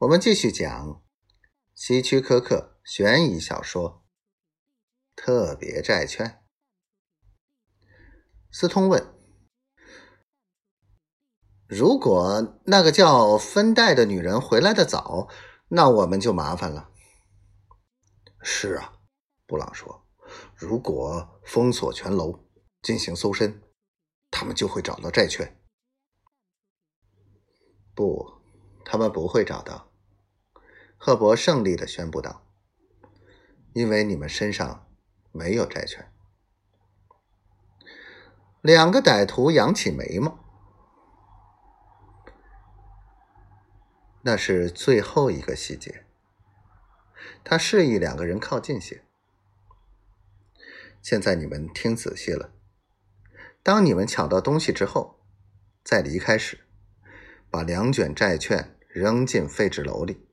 [0.00, 1.02] 我们继续讲
[1.74, 4.04] 希区柯克悬疑小说
[5.22, 6.26] 《特别债券》。
[8.52, 9.14] 斯通问
[11.66, 15.30] ：“如果那个叫芬黛的女人回来的早，
[15.68, 16.90] 那我们就麻烦了。
[18.44, 18.98] ”“是啊。”
[19.48, 20.06] 布朗说
[20.54, 22.46] ，“如果封锁全楼
[22.82, 23.62] 进行搜身，
[24.30, 25.58] 他们就会找到债券。
[27.96, 28.36] ”“不。”
[28.96, 29.92] 他们不会找到，
[30.96, 32.46] 赫伯胜利的宣布道
[33.74, 34.88] ：“因为你们身上
[35.32, 36.10] 没有债券。”
[38.62, 40.42] 两个歹徒扬起眉毛。
[44.22, 46.06] 那是最后一个细节。
[47.44, 49.04] 他示意两个人靠近些。
[51.02, 52.54] 现在你们听仔细了。
[53.62, 55.20] 当你们抢到东西之后，
[55.84, 56.66] 在离开时，
[57.50, 58.72] 把两卷债券。
[58.96, 60.26] 扔进废纸篓里。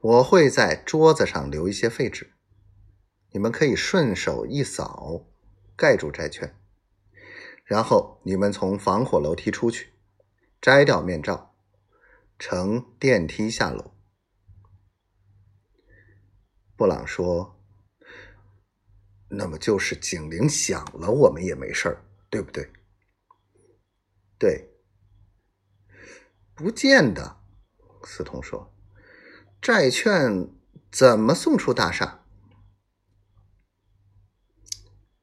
[0.00, 2.32] 我会在桌子上留一些废纸，
[3.30, 5.24] 你们可以顺手一扫，
[5.76, 6.58] 盖住债券。
[7.64, 9.92] 然后你们从防火楼梯出去，
[10.60, 11.54] 摘掉面罩，
[12.40, 13.92] 乘电梯下楼。
[16.74, 17.56] 布朗说
[19.30, 22.68] ：“那么就是警铃响了，我们也没事儿，对不对
[24.36, 24.68] ？”“对。”
[26.54, 27.38] 不见得，
[28.04, 28.72] 司通说
[29.60, 30.48] ：“债券
[30.90, 32.20] 怎么送出大厦？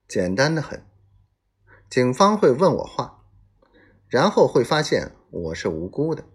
[0.08, 0.86] 简单的很。
[1.90, 3.26] 警方会问我话，
[4.08, 6.26] 然后会发现我是无辜的。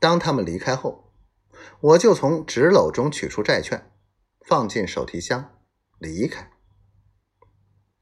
[0.00, 1.12] 当他们离开后，
[1.80, 3.92] 我就从纸篓中取出债券，
[4.46, 5.58] 放进手提箱，
[5.98, 6.50] 离开。”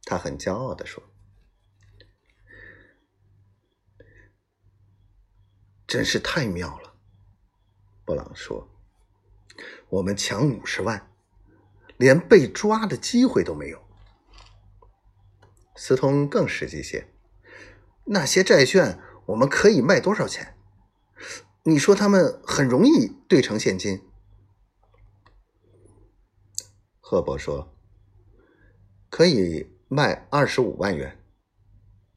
[0.05, 1.03] 他很骄傲的说。
[5.89, 6.92] 真是太妙了，
[8.05, 8.69] 布朗说
[9.89, 11.11] ：“我们抢五十万，
[11.97, 13.83] 连被抓的机会都没有。”
[15.75, 17.09] 斯通更实际些
[18.04, 20.59] ：“那些债券我们可以卖多少钱？
[21.62, 24.03] 你说他们很容易兑成现金？”
[27.00, 27.75] 赫伯说
[29.09, 31.25] ：“可以卖二十五万元。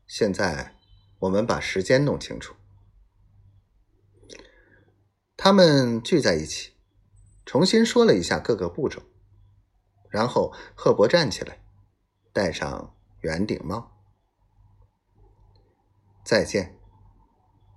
[0.06, 0.76] 现在
[1.20, 2.53] 我们把时间弄清楚。”
[5.44, 6.74] 他们聚在一起，
[7.47, 9.02] 重新说了一下各个步骤，
[10.07, 11.63] 然后赫伯站起来，
[12.31, 13.91] 戴上圆顶帽。
[16.24, 16.78] 再见，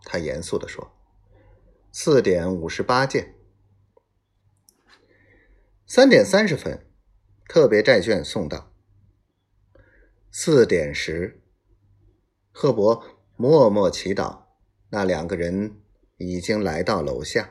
[0.03, 0.93] 他严肃地说
[1.91, 3.35] ：“四点五十八见，
[5.87, 6.87] 三点三十分，
[7.49, 8.75] 特别债券送到。
[10.31, 11.43] 四点时，
[12.53, 13.03] 赫伯
[13.37, 14.43] 默默祈祷，
[14.91, 15.81] 那两个人。”
[16.19, 17.51] 已经来到楼下。